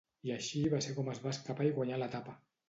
I 0.27 0.31
així 0.35 0.61
va 0.73 0.79
ser 0.85 0.95
com 0.99 1.11
es 1.13 1.21
va 1.27 1.35
escapar 1.35 1.69
i 1.69 1.75
guanyà 1.77 2.01
l'etapa. 2.05 2.37